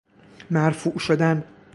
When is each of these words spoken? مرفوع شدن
مرفوع 0.51 0.97
شدن 0.99 1.43